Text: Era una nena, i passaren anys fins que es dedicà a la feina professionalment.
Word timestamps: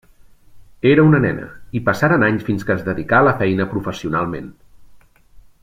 Era 0.91 1.03
una 1.09 1.19
nena, 1.25 1.49
i 1.79 1.81
passaren 1.89 2.25
anys 2.29 2.47
fins 2.47 2.65
que 2.69 2.75
es 2.77 2.81
dedicà 2.89 3.19
a 3.21 3.27
la 3.29 3.35
feina 3.43 3.69
professionalment. 3.75 4.49